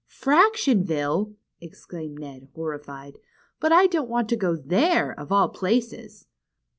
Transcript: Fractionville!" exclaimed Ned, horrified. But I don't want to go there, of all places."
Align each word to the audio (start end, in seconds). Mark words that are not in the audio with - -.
Fractionville!" 0.09 1.35
exclaimed 1.61 2.17
Ned, 2.17 2.47
horrified. 2.55 3.19
But 3.59 3.71
I 3.71 3.85
don't 3.85 4.09
want 4.09 4.29
to 4.29 4.35
go 4.35 4.55
there, 4.55 5.11
of 5.11 5.31
all 5.31 5.49
places." 5.49 6.25